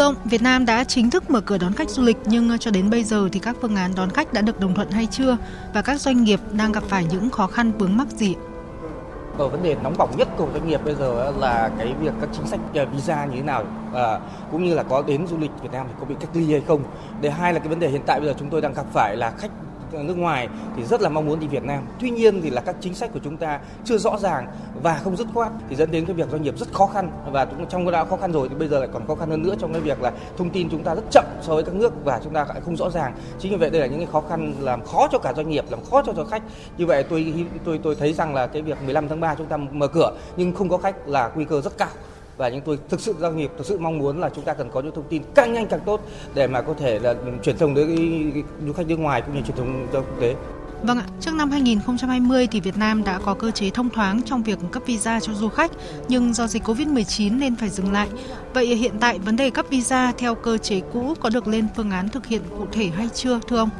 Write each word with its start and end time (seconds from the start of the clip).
Thưa 0.00 0.04
ông, 0.04 0.14
Việt 0.24 0.42
Nam 0.42 0.66
đã 0.66 0.84
chính 0.84 1.10
thức 1.10 1.30
mở 1.30 1.40
cửa 1.40 1.58
đón 1.58 1.72
khách 1.72 1.90
du 1.90 2.02
lịch 2.02 2.16
nhưng 2.24 2.48
ờ, 2.48 2.56
cho 2.56 2.70
đến 2.70 2.90
bây 2.90 3.04
giờ 3.04 3.28
thì 3.32 3.40
các 3.40 3.56
phương 3.60 3.76
án 3.76 3.92
đón 3.96 4.10
khách 4.10 4.32
đã 4.32 4.40
được 4.40 4.60
đồng 4.60 4.74
thuận 4.74 4.90
hay 4.90 5.06
chưa 5.06 5.36
và 5.74 5.82
các 5.82 6.00
doanh 6.00 6.24
nghiệp 6.24 6.40
đang 6.52 6.72
gặp 6.72 6.82
phải 6.88 7.04
những 7.04 7.30
khó 7.30 7.46
khăn 7.46 7.72
vướng 7.78 7.96
mắc 7.96 8.06
gì? 8.08 8.34
Ở 9.38 9.44
ờ, 9.44 9.48
vấn 9.48 9.62
đề 9.62 9.76
nóng 9.82 9.94
bỏng 9.98 10.16
nhất 10.16 10.28
của 10.36 10.48
doanh 10.52 10.68
nghiệp 10.68 10.84
bây 10.84 10.94
giờ 10.94 11.32
là 11.38 11.70
cái 11.78 11.94
việc 12.00 12.12
các 12.20 12.28
chính 12.32 12.46
sách 12.46 12.60
ờ, 12.74 12.86
visa 12.86 13.24
như 13.24 13.36
thế 13.36 13.42
nào 13.42 13.64
à, 13.94 14.20
cũng 14.52 14.64
như 14.64 14.74
là 14.74 14.82
có 14.82 15.02
đến 15.06 15.26
du 15.26 15.38
lịch 15.38 15.50
Việt 15.62 15.72
Nam 15.72 15.86
thì 15.88 15.94
có 16.00 16.06
bị 16.06 16.14
cách 16.20 16.30
ly 16.34 16.52
hay 16.52 16.62
không. 16.68 16.82
Để 17.20 17.30
hai 17.30 17.52
là 17.52 17.58
cái 17.58 17.68
vấn 17.68 17.80
đề 17.80 17.88
hiện 17.88 18.02
tại 18.06 18.20
bây 18.20 18.28
giờ 18.28 18.34
chúng 18.38 18.50
tôi 18.50 18.60
đang 18.60 18.74
gặp 18.74 18.86
phải 18.92 19.16
là 19.16 19.32
khách 19.38 19.50
nước 19.92 20.16
ngoài 20.16 20.48
thì 20.76 20.84
rất 20.84 21.00
là 21.00 21.08
mong 21.08 21.26
muốn 21.26 21.40
đi 21.40 21.46
Việt 21.46 21.64
Nam. 21.64 21.82
Tuy 22.00 22.10
nhiên 22.10 22.42
thì 22.42 22.50
là 22.50 22.60
các 22.60 22.76
chính 22.80 22.94
sách 22.94 23.10
của 23.12 23.20
chúng 23.24 23.36
ta 23.36 23.60
chưa 23.84 23.98
rõ 23.98 24.18
ràng 24.18 24.46
và 24.82 25.00
không 25.04 25.16
dứt 25.16 25.26
khoát 25.34 25.52
thì 25.68 25.76
dẫn 25.76 25.90
đến 25.90 26.06
cái 26.06 26.14
việc 26.14 26.28
doanh 26.30 26.42
nghiệp 26.42 26.58
rất 26.58 26.72
khó 26.72 26.86
khăn 26.86 27.10
và 27.32 27.46
trong 27.68 27.84
cái 27.84 27.92
đã 27.92 28.04
khó 28.04 28.16
khăn 28.16 28.32
rồi 28.32 28.48
thì 28.48 28.54
bây 28.54 28.68
giờ 28.68 28.78
lại 28.78 28.88
còn 28.92 29.06
khó 29.06 29.14
khăn 29.14 29.30
hơn 29.30 29.42
nữa 29.42 29.54
trong 29.58 29.72
cái 29.72 29.82
việc 29.82 30.02
là 30.02 30.12
thông 30.36 30.50
tin 30.50 30.70
chúng 30.70 30.82
ta 30.82 30.94
rất 30.94 31.04
chậm 31.10 31.24
so 31.42 31.54
với 31.54 31.64
các 31.64 31.74
nước 31.74 32.04
và 32.04 32.20
chúng 32.24 32.34
ta 32.34 32.44
lại 32.48 32.60
không 32.60 32.76
rõ 32.76 32.90
ràng. 32.90 33.12
Chính 33.38 33.52
vì 33.52 33.58
vậy 33.58 33.70
đây 33.70 33.80
là 33.80 33.86
những 33.86 33.98
cái 33.98 34.08
khó 34.12 34.22
khăn 34.28 34.54
làm 34.60 34.84
khó 34.84 35.08
cho 35.12 35.18
cả 35.18 35.32
doanh 35.36 35.48
nghiệp, 35.48 35.64
làm 35.70 35.80
khó 35.90 36.02
cho 36.02 36.12
cho 36.16 36.24
khách. 36.24 36.42
Như 36.78 36.86
vậy 36.86 37.02
tôi 37.02 37.34
tôi 37.64 37.80
tôi 37.82 37.94
thấy 37.94 38.12
rằng 38.12 38.34
là 38.34 38.46
cái 38.46 38.62
việc 38.62 38.82
15 38.84 39.08
tháng 39.08 39.20
3 39.20 39.34
chúng 39.34 39.46
ta 39.46 39.56
mở 39.56 39.86
cửa 39.86 40.12
nhưng 40.36 40.52
không 40.52 40.68
có 40.68 40.78
khách 40.78 41.08
là 41.08 41.30
nguy 41.34 41.44
cơ 41.44 41.60
rất 41.60 41.78
cao 41.78 41.88
và 42.40 42.50
chúng 42.50 42.60
tôi 42.60 42.78
thực 42.88 43.00
sự 43.00 43.14
doanh 43.20 43.36
nghiệp 43.36 43.50
thực 43.58 43.66
sự 43.66 43.78
mong 43.78 43.98
muốn 43.98 44.20
là 44.20 44.30
chúng 44.34 44.44
ta 44.44 44.54
cần 44.54 44.70
có 44.70 44.80
những 44.80 44.94
thông 44.94 45.08
tin 45.08 45.22
càng 45.34 45.52
nhanh 45.52 45.66
càng 45.66 45.80
tốt 45.86 46.00
để 46.34 46.46
mà 46.46 46.60
có 46.60 46.74
thể 46.74 46.98
là 46.98 47.14
truyền 47.42 47.58
thông 47.58 47.74
tới 47.74 47.86
du 48.66 48.72
khách 48.72 48.86
nước 48.86 48.98
ngoài 48.98 49.22
cũng 49.22 49.34
như 49.34 49.40
truyền 49.42 49.56
thông 49.56 49.86
ra 49.92 50.00
quốc 50.00 50.20
tế. 50.20 50.34
Vâng 50.82 50.98
ạ, 50.98 51.06
trước 51.20 51.34
năm 51.34 51.50
2020 51.50 52.48
thì 52.50 52.60
Việt 52.60 52.76
Nam 52.76 53.04
đã 53.04 53.18
có 53.18 53.34
cơ 53.34 53.50
chế 53.50 53.70
thông 53.70 53.90
thoáng 53.90 54.22
trong 54.22 54.42
việc 54.42 54.58
cấp 54.72 54.82
visa 54.86 55.20
cho 55.20 55.32
du 55.32 55.48
khách, 55.48 55.70
nhưng 56.08 56.34
do 56.34 56.46
dịch 56.46 56.62
Covid-19 56.62 57.38
nên 57.38 57.56
phải 57.56 57.68
dừng 57.68 57.92
lại. 57.92 58.08
Vậy 58.54 58.66
hiện 58.66 58.92
tại 59.00 59.18
vấn 59.18 59.36
đề 59.36 59.50
cấp 59.50 59.66
visa 59.70 60.12
theo 60.18 60.34
cơ 60.34 60.58
chế 60.58 60.80
cũ 60.92 61.14
có 61.20 61.30
được 61.30 61.48
lên 61.48 61.66
phương 61.76 61.90
án 61.90 62.08
thực 62.08 62.26
hiện 62.26 62.42
cụ 62.58 62.66
thể 62.72 62.86
hay 62.86 63.08
chưa 63.14 63.40
thưa 63.48 63.56
ông? 63.56 63.70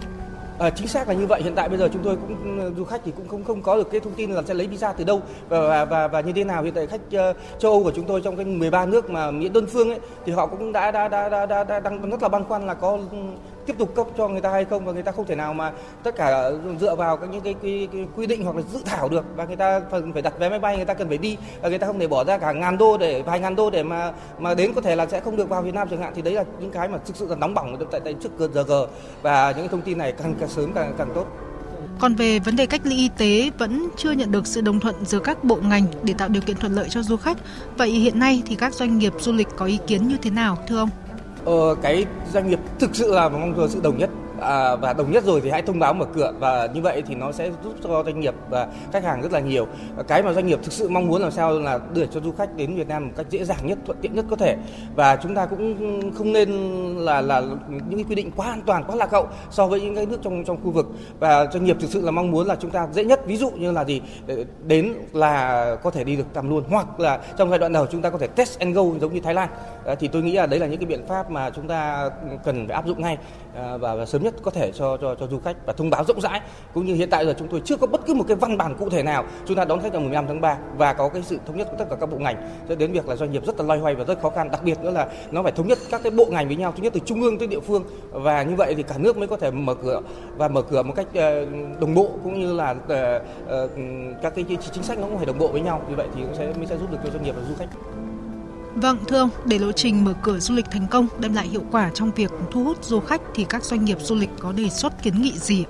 À, 0.60 0.70
chính 0.70 0.88
xác 0.88 1.08
là 1.08 1.14
như 1.14 1.26
vậy. 1.26 1.42
Hiện 1.42 1.54
tại 1.54 1.68
bây 1.68 1.78
giờ 1.78 1.88
chúng 1.92 2.02
tôi 2.02 2.16
cũng 2.16 2.60
ừ, 2.60 2.72
du 2.76 2.84
khách 2.84 3.00
thì 3.04 3.12
cũng 3.16 3.28
không 3.28 3.44
không 3.44 3.62
có 3.62 3.76
được 3.76 3.90
cái 3.90 4.00
thông 4.00 4.12
tin 4.12 4.30
là 4.30 4.42
sẽ 4.42 4.54
lấy 4.54 4.66
visa 4.66 4.92
từ 4.92 5.04
đâu 5.04 5.22
và 5.48 5.60
và 5.60 5.84
và, 5.84 6.08
và 6.08 6.20
như 6.20 6.32
thế 6.32 6.44
nào. 6.44 6.62
Hiện 6.62 6.74
tại 6.74 6.86
khách 6.86 7.30
uh, 7.30 7.36
châu 7.58 7.72
Âu 7.72 7.82
của 7.82 7.90
chúng 7.90 8.04
tôi 8.04 8.20
trong 8.20 8.36
cái 8.36 8.44
13 8.44 8.86
nước 8.86 9.10
mà 9.10 9.30
miễn 9.30 9.52
đơn 9.52 9.66
phương 9.66 9.90
ấy 9.90 9.98
thì 10.26 10.32
họ 10.32 10.46
cũng 10.46 10.72
đã 10.72 10.90
đã 10.90 11.08
đã 11.08 11.28
đã, 11.28 11.46
đã, 11.46 11.64
đã 11.64 11.80
đang 11.80 12.10
rất 12.10 12.22
là 12.22 12.28
băn 12.28 12.44
khoăn 12.44 12.66
là 12.66 12.74
có 12.74 12.98
ừ, 13.10 13.18
tiếp 13.70 13.78
tục 13.78 13.94
cấp 13.94 14.06
cho 14.16 14.28
người 14.28 14.40
ta 14.40 14.50
hay 14.50 14.64
không 14.64 14.84
và 14.84 14.92
người 14.92 15.02
ta 15.02 15.12
không 15.12 15.26
thể 15.26 15.34
nào 15.34 15.54
mà 15.54 15.72
tất 16.02 16.16
cả 16.16 16.50
dựa 16.80 16.94
vào 16.94 17.16
các 17.16 17.30
những 17.30 17.40
cái, 17.40 17.54
cái, 17.62 17.88
cái 17.92 18.06
quy 18.16 18.26
định 18.26 18.44
hoặc 18.44 18.56
là 18.56 18.62
dự 18.72 18.78
thảo 18.84 19.08
được 19.08 19.24
và 19.36 19.44
người 19.44 19.56
ta 19.56 19.80
cần 19.80 20.12
phải 20.12 20.22
đặt 20.22 20.38
vé 20.38 20.48
máy 20.48 20.58
bay 20.58 20.76
người 20.76 20.84
ta 20.84 20.94
cần 20.94 21.08
phải 21.08 21.18
đi 21.18 21.36
và 21.62 21.68
người 21.68 21.78
ta 21.78 21.86
không 21.86 21.98
thể 21.98 22.08
bỏ 22.08 22.24
ra 22.24 22.38
cả 22.38 22.52
ngàn 22.52 22.78
đô 22.78 22.98
để 22.98 23.22
vài 23.22 23.40
ngàn 23.40 23.56
đô 23.56 23.70
để 23.70 23.82
mà 23.82 24.12
mà 24.38 24.54
đến 24.54 24.72
có 24.74 24.80
thể 24.80 24.96
là 24.96 25.06
sẽ 25.06 25.20
không 25.20 25.36
được 25.36 25.48
vào 25.48 25.62
Việt 25.62 25.74
Nam 25.74 25.88
chẳng 25.90 26.00
hạn 26.00 26.12
thì 26.16 26.22
đấy 26.22 26.34
là 26.34 26.44
những 26.60 26.70
cái 26.70 26.88
mà 26.88 26.98
thực 26.98 27.16
sự 27.16 27.26
là 27.28 27.36
nóng 27.36 27.54
bỏng 27.54 27.76
tại 27.90 28.00
tại 28.04 28.14
trước 28.14 28.30
giờ 28.54 28.62
g 28.62 28.72
và 29.22 29.54
những 29.56 29.68
thông 29.68 29.82
tin 29.82 29.98
này 29.98 30.12
càng 30.12 30.34
càng 30.40 30.48
sớm 30.48 30.72
càng 30.72 30.94
càng 30.98 31.10
tốt. 31.14 31.26
Còn 31.98 32.14
về 32.14 32.38
vấn 32.38 32.56
đề 32.56 32.66
cách 32.66 32.80
ly 32.84 32.96
y 32.96 33.10
tế 33.18 33.50
vẫn 33.58 33.88
chưa 33.96 34.10
nhận 34.10 34.32
được 34.32 34.46
sự 34.46 34.60
đồng 34.60 34.80
thuận 34.80 35.04
giữa 35.04 35.18
các 35.18 35.44
bộ 35.44 35.56
ngành 35.62 35.84
để 36.02 36.14
tạo 36.18 36.28
điều 36.28 36.42
kiện 36.42 36.56
thuận 36.56 36.74
lợi 36.74 36.88
cho 36.88 37.02
du 37.02 37.16
khách. 37.16 37.36
Vậy 37.76 37.90
hiện 37.90 38.18
nay 38.18 38.42
thì 38.46 38.54
các 38.54 38.74
doanh 38.74 38.98
nghiệp 38.98 39.12
du 39.20 39.32
lịch 39.32 39.48
có 39.56 39.66
ý 39.66 39.78
kiến 39.86 40.08
như 40.08 40.16
thế 40.22 40.30
nào 40.30 40.58
thưa 40.66 40.78
ông? 40.78 40.90
Ờ, 41.44 41.74
cái 41.82 42.06
doanh 42.32 42.48
nghiệp 42.48 42.58
thực 42.78 42.96
sự 42.96 43.14
là 43.14 43.28
mong 43.28 43.54
chờ 43.56 43.68
sự 43.68 43.80
đồng 43.82 43.98
nhất 43.98 44.10
à, 44.40 44.76
và 44.76 44.92
đồng 44.92 45.12
nhất 45.12 45.24
rồi 45.24 45.40
thì 45.40 45.50
hãy 45.50 45.62
thông 45.62 45.78
báo 45.78 45.94
mở 45.94 46.04
cửa. 46.14 46.32
Và 46.38 46.68
như 46.74 46.80
vậy 46.80 47.02
thì 47.06 47.14
nó 47.14 47.32
sẽ 47.32 47.50
giúp 47.64 47.74
cho 47.82 48.02
doanh 48.04 48.20
nghiệp 48.20 48.34
và 48.50 48.68
khách 48.92 49.04
hàng 49.04 49.22
rất 49.22 49.32
là 49.32 49.40
nhiều. 49.40 49.66
Cái 50.08 50.22
mà 50.22 50.32
doanh 50.32 50.46
nghiệp 50.46 50.58
thực 50.62 50.72
sự 50.72 50.88
mong 50.88 51.06
muốn 51.06 51.22
làm 51.22 51.30
sao 51.30 51.58
là 51.58 51.78
đưa 51.94 52.06
cho 52.06 52.20
du 52.20 52.32
khách 52.32 52.56
đến 52.56 52.74
Việt 52.74 52.88
Nam 52.88 53.06
một 53.06 53.12
cách 53.16 53.26
dễ 53.30 53.44
dàng 53.44 53.58
nhất 53.62 53.78
thuận 53.86 53.98
tiện 54.00 54.14
nhất 54.14 54.24
có 54.30 54.36
thể. 54.36 54.56
Và 54.96 55.16
chúng 55.16 55.34
ta 55.34 55.46
cũng 55.46 56.00
không 56.14 56.32
nên 56.32 56.50
là 56.96 57.20
là 57.20 57.40
những 57.68 57.96
cái 57.96 58.04
quy 58.08 58.14
định 58.14 58.30
quá 58.36 58.46
an 58.46 58.60
toàn 58.66 58.84
quá 58.84 58.96
lạc 58.96 59.10
hậu 59.10 59.28
so 59.50 59.66
với 59.66 59.80
những 59.80 59.94
cái 59.94 60.06
nước 60.06 60.18
trong 60.22 60.44
trong 60.44 60.58
khu 60.64 60.70
vực. 60.70 60.86
Và 61.18 61.46
doanh 61.52 61.64
nghiệp 61.64 61.76
thực 61.80 61.90
sự 61.90 62.00
là 62.00 62.10
mong 62.10 62.30
muốn 62.30 62.46
là 62.46 62.56
chúng 62.60 62.70
ta 62.70 62.88
dễ 62.92 63.04
nhất. 63.04 63.26
Ví 63.26 63.36
dụ 63.36 63.50
như 63.50 63.72
là 63.72 63.84
gì? 63.84 64.02
Đến 64.66 64.94
là 65.12 65.76
có 65.82 65.90
thể 65.90 66.04
đi 66.04 66.16
được 66.16 66.26
tầm 66.34 66.50
luôn. 66.50 66.64
Hoặc 66.70 67.00
là 67.00 67.20
trong 67.38 67.50
giai 67.50 67.58
đoạn 67.58 67.72
đầu 67.72 67.86
chúng 67.86 68.02
ta 68.02 68.10
có 68.10 68.18
thể 68.18 68.26
test 68.26 68.58
and 68.58 68.76
go 68.76 68.82
giống 69.00 69.14
như 69.14 69.20
Thái 69.20 69.34
Lan. 69.34 69.48
À, 69.86 69.94
thì 69.94 70.08
tôi 70.08 70.22
nghĩ 70.22 70.32
là 70.32 70.46
đấy 70.46 70.60
là 70.60 70.66
những 70.66 70.78
cái 70.78 70.86
biện 70.86 71.06
pháp 71.06 71.30
mà 71.30 71.50
chúng 71.50 71.68
ta 71.68 72.10
cần 72.44 72.66
phải 72.66 72.74
áp 72.74 72.86
dụng 72.86 73.02
ngay. 73.02 73.18
À, 73.56 73.76
và, 73.76 73.94
và 73.94 74.06
sớm 74.06 74.22
nhất 74.22 74.29
nhất 74.30 74.42
có 74.42 74.50
thể 74.50 74.72
cho 74.72 74.96
cho 74.96 75.14
cho 75.14 75.26
du 75.26 75.38
khách 75.38 75.56
và 75.66 75.72
thông 75.72 75.90
báo 75.90 76.04
rộng 76.04 76.20
rãi. 76.20 76.40
Cũng 76.74 76.86
như 76.86 76.94
hiện 76.94 77.10
tại 77.10 77.26
giờ 77.26 77.34
chúng 77.38 77.48
tôi 77.48 77.62
chưa 77.64 77.76
có 77.76 77.86
bất 77.86 78.06
cứ 78.06 78.14
một 78.14 78.24
cái 78.28 78.36
văn 78.36 78.58
bản 78.58 78.74
cụ 78.78 78.90
thể 78.90 79.02
nào. 79.02 79.24
Chúng 79.46 79.56
ta 79.56 79.64
đón 79.64 79.80
khách 79.80 79.92
vào 79.92 80.02
15 80.02 80.26
tháng 80.26 80.40
3 80.40 80.58
và 80.76 80.92
có 80.92 81.08
cái 81.08 81.22
sự 81.22 81.38
thống 81.46 81.56
nhất 81.56 81.68
của 81.70 81.76
tất 81.78 81.84
cả 81.90 81.96
các 82.00 82.10
bộ 82.10 82.18
ngành. 82.18 82.36
Dẫn 82.68 82.78
đến 82.78 82.92
việc 82.92 83.08
là 83.08 83.16
doanh 83.16 83.32
nghiệp 83.32 83.46
rất 83.46 83.58
là 83.58 83.64
loay 83.64 83.80
hoay 83.80 83.94
và 83.94 84.04
rất 84.04 84.22
khó 84.22 84.30
khăn. 84.30 84.50
Đặc 84.50 84.64
biệt 84.64 84.78
nữa 84.82 84.90
là 84.90 85.08
nó 85.30 85.42
phải 85.42 85.52
thống 85.52 85.68
nhất 85.68 85.78
các 85.90 86.02
cái 86.02 86.10
bộ 86.10 86.26
ngành 86.30 86.46
với 86.46 86.56
nhau 86.56 86.72
thứ 86.76 86.82
nhất 86.82 86.92
từ 86.92 87.00
trung 87.04 87.22
ương 87.22 87.38
tới 87.38 87.48
địa 87.48 87.60
phương. 87.60 87.84
Và 88.10 88.42
như 88.42 88.54
vậy 88.56 88.74
thì 88.74 88.82
cả 88.82 88.98
nước 88.98 89.16
mới 89.16 89.28
có 89.28 89.36
thể 89.36 89.50
mở 89.50 89.74
cửa 89.74 90.00
và 90.36 90.48
mở 90.48 90.62
cửa 90.62 90.82
một 90.82 90.92
cách 90.96 91.06
ờ, 91.14 91.46
đồng 91.80 91.94
bộ, 91.94 92.10
cũng 92.24 92.40
như 92.40 92.52
là 92.52 92.74
ờ, 92.88 93.22
ờ, 93.48 93.68
các 94.22 94.34
cái 94.36 94.44
chính 94.72 94.82
sách 94.82 94.98
nó 94.98 95.06
cũng 95.06 95.16
phải 95.16 95.26
đồng 95.26 95.38
bộ 95.38 95.48
với 95.48 95.60
nhau. 95.60 95.82
Như 95.88 95.94
vậy 95.96 96.06
thì 96.14 96.22
cũng 96.22 96.34
sẽ, 96.34 96.52
mới 96.56 96.66
sẽ 96.66 96.76
giúp 96.78 96.90
được 96.90 96.98
cho 97.04 97.10
doanh 97.10 97.24
nghiệp 97.24 97.34
và 97.36 97.42
du 97.48 97.54
khách. 97.58 97.68
Vâng, 98.74 98.96
thưa 99.08 99.18
ông, 99.18 99.30
để 99.44 99.58
lộ 99.58 99.72
trình 99.72 100.04
mở 100.04 100.14
cửa 100.22 100.38
du 100.38 100.54
lịch 100.54 100.70
thành 100.70 100.86
công 100.90 101.06
đem 101.18 101.34
lại 101.34 101.46
hiệu 101.46 101.62
quả 101.72 101.90
trong 101.94 102.10
việc 102.10 102.30
thu 102.50 102.64
hút 102.64 102.84
du 102.84 103.00
khách 103.00 103.20
thì 103.34 103.44
các 103.44 103.64
doanh 103.64 103.84
nghiệp 103.84 103.98
du 104.00 104.14
lịch 104.14 104.30
có 104.40 104.52
đề 104.52 104.68
xuất 104.68 105.02
kiến 105.02 105.14
nghị 105.22 105.32
gì? 105.38 105.64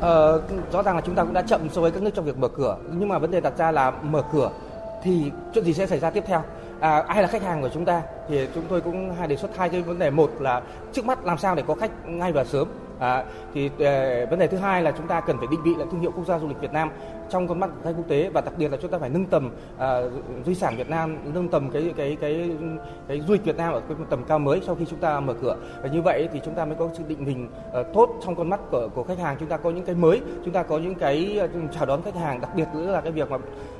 Ờ, 0.00 0.42
rõ 0.72 0.82
ràng 0.82 0.96
là 0.96 1.02
chúng 1.06 1.14
ta 1.14 1.24
cũng 1.24 1.32
đã 1.32 1.42
chậm 1.42 1.68
so 1.72 1.80
với 1.80 1.90
các 1.90 2.02
nước 2.02 2.10
trong 2.14 2.24
việc 2.24 2.38
mở 2.38 2.48
cửa, 2.48 2.76
nhưng 2.92 3.08
mà 3.08 3.18
vấn 3.18 3.30
đề 3.30 3.40
đặt 3.40 3.58
ra 3.58 3.70
là 3.70 3.90
mở 3.90 4.22
cửa 4.32 4.50
thì 5.02 5.30
chuyện 5.54 5.64
gì 5.64 5.74
sẽ 5.74 5.86
xảy 5.86 5.98
ra 5.98 6.10
tiếp 6.10 6.24
theo? 6.26 6.42
À, 6.80 7.04
ai 7.08 7.22
là 7.22 7.28
khách 7.28 7.42
hàng 7.42 7.62
của 7.62 7.70
chúng 7.74 7.84
ta? 7.84 8.02
Thì 8.28 8.46
chúng 8.54 8.64
tôi 8.68 8.80
cũng 8.80 9.14
hai 9.18 9.28
đề 9.28 9.36
xuất 9.36 9.56
hai 9.56 9.68
cái 9.68 9.82
vấn 9.82 9.98
đề. 9.98 10.10
Một 10.10 10.30
là 10.40 10.62
trước 10.92 11.04
mắt 11.04 11.24
làm 11.24 11.38
sao 11.38 11.54
để 11.54 11.62
có 11.66 11.74
khách 11.74 11.90
ngay 12.08 12.32
và 12.32 12.44
sớm. 12.44 12.68
À, 12.98 13.24
thì 13.54 13.66
uh, 13.66 14.30
vấn 14.30 14.38
đề 14.38 14.46
thứ 14.46 14.56
hai 14.56 14.82
là 14.82 14.90
chúng 14.90 15.06
ta 15.06 15.20
cần 15.20 15.38
phải 15.38 15.46
định 15.50 15.62
vị 15.62 15.74
lại 15.78 15.86
thương 15.90 16.00
hiệu 16.00 16.12
quốc 16.16 16.26
gia 16.26 16.38
du 16.38 16.48
lịch 16.48 16.60
Việt 16.60 16.72
Nam 16.72 16.90
trong 17.30 17.48
con 17.48 17.60
mắt 17.60 17.70
khách 17.84 17.92
quốc 17.96 18.08
tế 18.08 18.30
và 18.34 18.40
đặc 18.40 18.54
biệt 18.58 18.70
là 18.70 18.76
chúng 18.82 18.90
ta 18.90 18.98
phải 18.98 19.10
nâng 19.10 19.26
tầm 19.26 19.50
uh, 19.76 20.12
di 20.46 20.54
sản 20.54 20.76
Việt 20.76 20.90
Nam, 20.90 21.16
nâng 21.34 21.48
tầm 21.48 21.70
cái 21.70 21.92
cái 21.96 22.16
cái 22.20 22.50
cái 23.08 23.20
du 23.20 23.32
lịch 23.32 23.44
Việt 23.44 23.56
Nam 23.56 23.72
ở 23.72 23.80
cái 23.80 23.96
tầm 24.10 24.24
cao 24.24 24.38
mới 24.38 24.60
sau 24.66 24.74
khi 24.74 24.84
chúng 24.90 24.98
ta 24.98 25.20
mở 25.20 25.34
cửa. 25.42 25.56
Và 25.82 25.88
như 25.88 26.02
vậy 26.02 26.28
thì 26.32 26.40
chúng 26.44 26.54
ta 26.54 26.64
mới 26.64 26.74
có 26.74 26.88
sự 26.98 27.04
định 27.08 27.24
hình 27.24 27.48
uh, 27.80 27.86
tốt 27.94 28.08
trong 28.24 28.34
con 28.34 28.50
mắt 28.50 28.60
của 28.70 28.88
của 28.94 29.02
khách 29.04 29.18
hàng. 29.18 29.36
Chúng 29.40 29.48
ta 29.48 29.56
có 29.56 29.70
những 29.70 29.84
cái 29.84 29.94
mới, 29.94 30.20
chúng 30.44 30.54
ta 30.54 30.62
có 30.62 30.78
những 30.78 30.94
cái 30.94 31.40
uh, 31.44 31.72
chào 31.74 31.86
đón 31.86 32.02
khách 32.02 32.16
hàng, 32.16 32.40
đặc 32.40 32.50
biệt 32.56 32.68
nữa 32.74 32.92
là 32.92 33.00
cái 33.00 33.12
việc 33.12 33.30
mà 33.30 33.38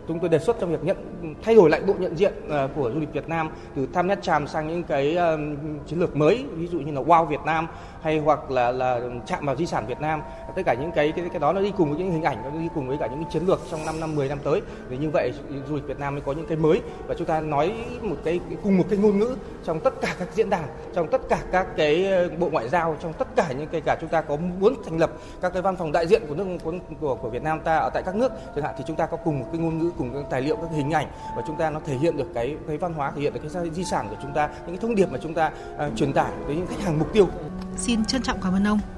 chúng 0.08 0.18
tôi 0.18 0.28
đề 0.28 0.38
xuất 0.38 0.56
trong 0.60 0.70
việc 0.70 0.84
nhận 0.84 0.96
thay 1.42 1.54
đổi 1.54 1.70
lại 1.70 1.80
bộ 1.86 1.94
nhận 1.98 2.18
diện 2.18 2.32
uh, 2.46 2.70
của 2.76 2.90
du 2.94 3.00
lịch 3.00 3.12
Việt 3.12 3.28
Nam 3.28 3.50
từ 3.74 3.86
tham 3.94 4.06
nhất 4.06 4.18
tràm 4.22 4.46
sang 4.46 4.68
những 4.68 4.82
cái 4.82 5.18
uh, 5.34 5.40
chiến 5.86 6.00
lược 6.00 6.16
mới, 6.16 6.44
ví 6.52 6.66
dụ 6.66 6.78
như 6.78 6.92
là 6.92 7.00
Wow 7.00 7.24
Việt 7.24 7.40
Nam 7.46 7.66
hay 8.02 8.18
hoặc 8.18 8.50
là 8.50 8.72
là 8.72 9.00
chạm 9.26 9.46
vào 9.46 9.56
di 9.56 9.66
sản 9.66 9.86
Việt 9.86 10.00
Nam 10.00 10.22
tất 10.56 10.62
cả 10.66 10.74
những 10.74 10.92
cái 10.92 11.12
cái 11.12 11.28
cái 11.28 11.40
đó 11.40 11.52
nó 11.52 11.60
đi 11.60 11.72
cùng 11.76 11.88
với 11.88 11.98
những 11.98 12.10
hình 12.10 12.22
ảnh 12.22 12.42
nó 12.44 12.60
đi 12.60 12.68
cùng 12.74 12.88
với 12.88 12.96
cả 12.96 13.06
những 13.06 13.24
cái 13.24 13.30
chiến 13.38 13.48
lược 13.48 13.60
trong 13.70 13.86
5 13.86 14.00
năm 14.00 14.16
10 14.16 14.28
năm 14.28 14.38
tới. 14.44 14.62
Để 14.90 14.96
như 14.96 15.10
vậy 15.10 15.32
du 15.68 15.74
lịch 15.74 15.86
Việt 15.86 15.98
Nam 15.98 16.14
mới 16.14 16.22
có 16.26 16.32
những 16.32 16.46
cái 16.46 16.56
mới. 16.56 16.82
Và 17.06 17.14
chúng 17.18 17.26
ta 17.26 17.40
nói 17.40 17.72
một 18.02 18.16
cái 18.24 18.40
cùng 18.62 18.78
một 18.78 18.84
cái 18.90 18.98
ngôn 18.98 19.18
ngữ 19.18 19.36
trong 19.64 19.80
tất 19.80 20.00
cả 20.00 20.14
các 20.18 20.28
diễn 20.34 20.50
đàn 20.50 20.64
trong 20.94 21.08
tất 21.10 21.20
cả 21.28 21.38
các 21.52 21.66
cái 21.76 22.06
ờ, 22.06 22.28
bộ 22.38 22.48
ngoại 22.48 22.68
giao 22.68 22.96
trong 23.02 23.12
tất 23.12 23.28
cả 23.36 23.52
những 23.58 23.68
cái 23.68 23.80
cả 23.80 23.96
chúng 24.00 24.10
ta 24.10 24.20
có 24.20 24.36
muốn 24.36 24.74
thành 24.84 24.98
lập 24.98 25.10
các 25.40 25.52
cái 25.52 25.62
văn 25.62 25.76
phòng 25.76 25.92
đại 25.92 26.06
diện 26.06 26.22
của 26.28 26.34
nước 26.34 26.44
của 26.64 26.72
của, 27.00 27.14
của 27.14 27.30
Việt 27.30 27.42
Nam 27.42 27.60
ta 27.60 27.76
ở 27.76 27.90
tại 27.94 28.02
các 28.06 28.14
nước 28.14 28.32
chẳng 28.54 28.64
hạn 28.64 28.74
thì 28.78 28.84
chúng 28.86 28.96
ta 28.96 29.06
có 29.06 29.16
cùng 29.16 29.38
một 29.38 29.46
cái 29.52 29.60
ngôn 29.60 29.78
ngữ 29.78 29.90
cùng 29.98 30.14
các 30.14 30.24
tài 30.30 30.42
liệu 30.42 30.56
các 30.56 30.70
hình 30.72 30.90
ảnh 30.90 31.06
và 31.36 31.42
chúng 31.46 31.56
ta 31.56 31.70
nó 31.70 31.80
thể 31.86 31.94
hiện 31.94 32.16
được 32.16 32.26
cái 32.34 32.56
cái 32.68 32.76
văn 32.78 32.92
hóa 32.92 33.10
thể 33.10 33.22
hiện 33.22 33.32
được 33.32 33.40
cái 33.52 33.70
di 33.70 33.84
sản 33.84 34.06
của 34.10 34.16
chúng 34.22 34.32
ta 34.32 34.46
những 34.46 34.76
cái 34.76 34.78
thông 34.82 34.94
điệp 34.94 35.12
mà 35.12 35.18
chúng 35.22 35.34
ta 35.34 35.50
uh, 35.86 35.96
truyền 35.96 36.12
tải 36.12 36.32
tới 36.46 36.56
những 36.56 36.66
khách 36.66 36.80
hàng 36.80 36.98
mục 36.98 37.12
tiêu. 37.12 37.28
Xin 37.76 38.04
trân 38.04 38.22
trọng 38.22 38.40
cảm 38.42 38.54
ơn 38.54 38.66
ông. 38.66 38.97